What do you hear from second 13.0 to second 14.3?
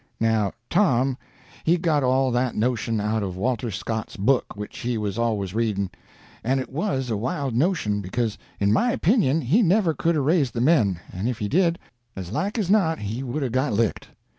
would've got licked.